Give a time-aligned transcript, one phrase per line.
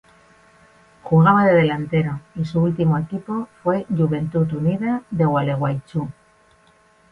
[1.03, 6.09] Jugaba de delantero y su último equipo fue Juventud Unida de Gualeguaychú.